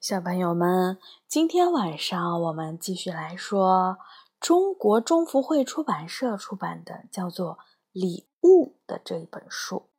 [0.00, 3.98] 小朋友们，今天晚上我们继续来说
[4.40, 7.56] 中国中福会出版社出版的叫做
[7.92, 9.90] 《礼物》的这一本书，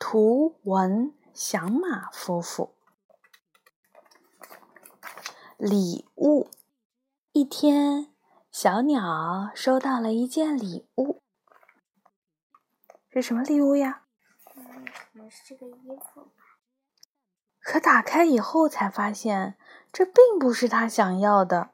[0.00, 2.74] 图文响马夫妇。
[5.56, 6.50] 礼物。
[7.30, 8.12] 一天，
[8.50, 11.22] 小鸟收到了一件礼物，
[13.10, 14.02] 是什么礼物呀？
[14.56, 16.32] 嗯，是这个衣服。
[17.60, 19.56] 可打开以后才发现，
[19.92, 21.70] 这并不是他想要的，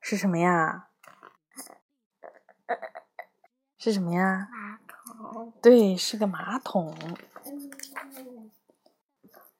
[0.00, 0.88] 是什么呀？
[3.78, 4.48] 是什么呀？
[4.50, 4.78] 马
[5.22, 5.52] 桶。
[5.62, 6.94] 对，是个马桶。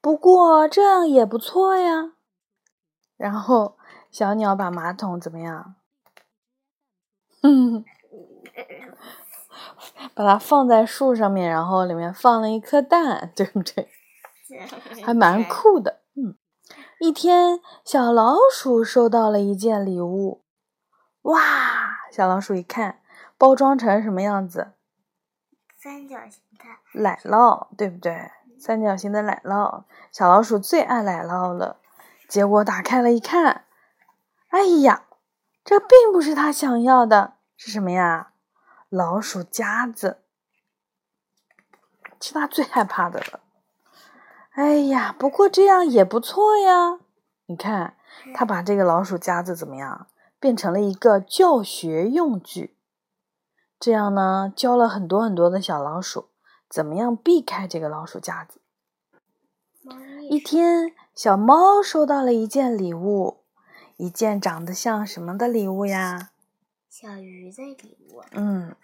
[0.00, 2.12] 不过这样也不错呀。
[3.16, 3.78] 然后
[4.10, 5.74] 小鸟把马桶怎么样？
[7.42, 7.84] 嗯，
[10.14, 13.88] 把它放在树上面，然后里面放了一颗蛋，对不对？
[15.04, 16.36] 还蛮酷的，嗯。
[17.00, 20.44] 一天，小老鼠收到了一件礼物，
[21.22, 21.40] 哇！
[22.12, 23.00] 小老鼠一看，
[23.38, 24.72] 包装成什么样子？
[25.76, 28.30] 三角形的奶酪，对不对？
[28.58, 31.78] 三角形的奶酪，小老鼠最爱奶酪了。
[32.28, 33.64] 结果打开了一看，
[34.48, 35.06] 哎呀，
[35.64, 38.32] 这并不是他想要的，是什么呀？
[38.90, 40.22] 老鼠夹子，
[42.20, 43.40] 是他最害怕的了。
[44.60, 46.98] 哎呀，不过这样也不错呀！
[47.46, 47.94] 你看，
[48.34, 50.08] 他把这个老鼠夹子怎么样，
[50.38, 52.76] 变成了一个教学用具。
[53.78, 56.28] 这样呢，教了很多很多的小老鼠
[56.68, 58.60] 怎么样避开这个老鼠夹子。
[60.28, 63.38] 一天，小猫收到了一件礼物，
[63.96, 66.32] 一件长得像什么的礼物呀？
[66.90, 68.22] 小鱼的礼物。
[68.32, 68.76] 嗯，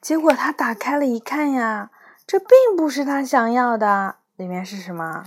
[0.00, 1.90] 结果他打开了一看呀，
[2.26, 4.19] 这并不是他想要的。
[4.40, 5.22] 里面是什么？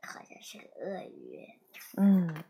[0.00, 1.44] 好像是鳄鱼。
[1.96, 2.44] 嗯，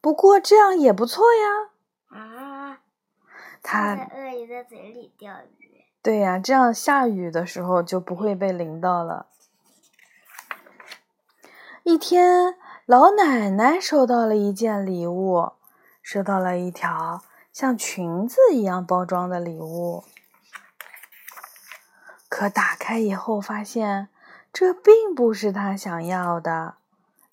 [0.00, 2.16] 不过这样也不错呀。
[2.16, 2.82] 啊！
[3.64, 5.84] 它在鳄鱼的嘴里钓鱼。
[6.02, 9.26] 对呀，这样下雨的时候就不会被淋到了。
[11.82, 15.50] 一天，老奶奶收到了一件礼物，
[16.00, 17.22] 收到了一条
[17.52, 20.04] 像裙子一样包装的礼物。
[22.36, 24.10] 可打开以后，发现
[24.52, 26.74] 这并不是他想要的，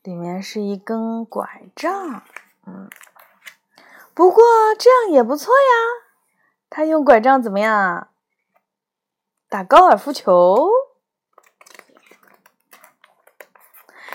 [0.02, 2.24] 里面是一根拐杖。
[2.66, 2.90] 嗯，
[4.14, 4.42] 不过
[4.80, 6.08] 这样也不错呀。
[6.70, 8.08] 他用拐杖怎么样？
[9.50, 10.70] 打高尔夫球。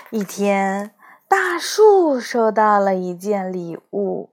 [0.09, 0.95] 一天，
[1.27, 4.31] 大树收到了一件礼物，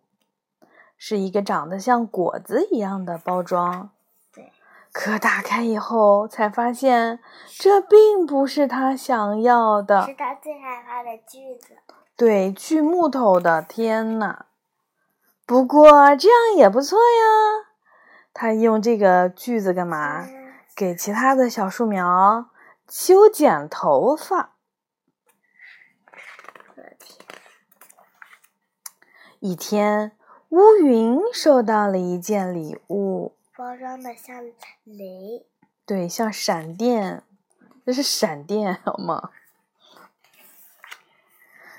[0.96, 3.90] 是一个长得像果子一样的包装。
[4.98, 7.20] 可打开以后，才发现
[7.50, 10.06] 这并不是他想要的。
[10.06, 11.76] 是他最害怕的锯子。
[12.16, 13.60] 对，锯木头的。
[13.60, 14.46] 天呐！
[15.44, 17.68] 不过这样也不错呀。
[18.32, 20.26] 他用这个锯子干嘛？
[20.74, 22.46] 给其他的小树苗
[22.88, 24.54] 修剪头发。
[29.40, 30.16] 一天，
[30.48, 33.34] 乌云收到了一件礼物。
[33.56, 34.44] 包装的像
[34.84, 35.46] 雷，
[35.86, 37.22] 对，像闪电，
[37.86, 39.30] 这是闪电，好吗？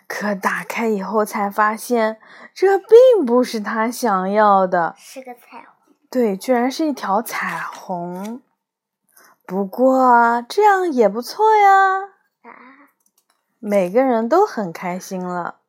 [0.08, 2.20] 可打开以后才发现，
[2.52, 5.94] 这并不是他想要的，是个彩虹。
[6.10, 8.42] 对，居然是一条彩虹。
[9.46, 12.00] 不过这样也不错呀。
[12.42, 12.90] 啊！
[13.60, 15.60] 每个人都很开心了。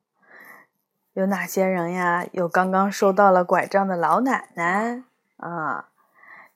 [1.12, 2.24] 有哪些人呀？
[2.32, 5.02] 有刚刚收到了拐杖的老奶奶
[5.36, 5.90] 啊。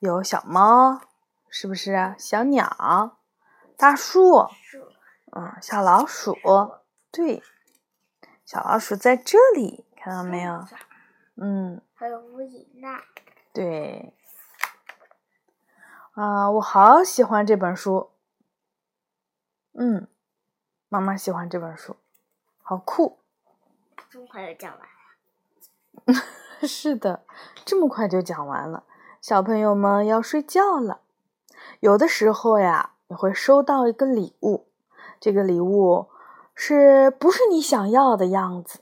[0.02, 1.00] 有小猫，
[1.48, 2.16] 是不是？
[2.18, 3.18] 小鸟，
[3.76, 4.48] 大树，
[5.30, 6.36] 嗯，小老鼠，
[7.12, 7.40] 对，
[8.44, 10.66] 小老鼠在这里，看到没有？
[11.36, 13.00] 嗯，还有乌蝇呢。
[13.52, 14.12] 对，
[16.14, 18.10] 啊，我好喜欢这本书。
[19.74, 20.08] 嗯，
[20.88, 21.96] 妈妈喜欢这本书，
[22.60, 23.20] 好酷。
[24.10, 24.80] 这么快就讲完
[26.16, 26.22] 了？
[26.66, 27.24] 是的，
[27.64, 28.84] 这么快就讲完了。
[29.22, 31.02] 小朋友们要睡觉了，
[31.78, 34.66] 有的时候呀，你会收到一个礼物，
[35.20, 36.08] 这个礼物
[36.56, 38.80] 是不是你想要的样子？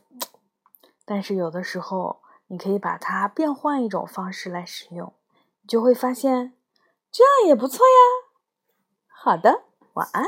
[1.04, 5.12] 但是有的时候，你可以把它变换一种方式来使用，
[5.60, 6.54] 你就会发现
[7.12, 8.32] 这样也不错呀。
[9.08, 10.24] 好的，晚安。